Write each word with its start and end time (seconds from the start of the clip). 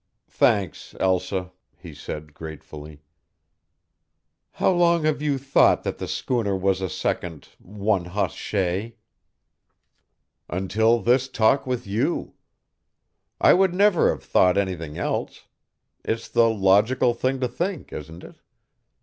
"Thanks, 0.31 0.95
Elsa," 0.99 1.51
he 1.77 1.93
said, 1.93 2.33
gratefully. 2.33 3.03
"How 4.53 4.71
long 4.71 5.03
have 5.03 5.21
you 5.21 5.37
thought 5.37 5.83
that 5.83 5.99
the 5.99 6.07
schooner 6.07 6.57
was 6.57 6.81
a 6.81 6.89
second 6.89 7.49
'one 7.59 8.05
hoss 8.05 8.33
shay'?" 8.33 8.95
"Until 10.49 11.01
this 11.03 11.27
talk 11.27 11.67
with 11.67 11.85
you. 11.85 12.33
I 13.39 13.53
would 13.53 13.75
never 13.75 14.09
have 14.09 14.23
thought 14.23 14.57
anything 14.57 14.97
else. 14.97 15.45
It's 16.03 16.27
the 16.27 16.49
logical 16.49 17.13
thing 17.13 17.39
to 17.39 17.47
think, 17.47 17.93
isn't 17.93 18.23
it? 18.23 18.37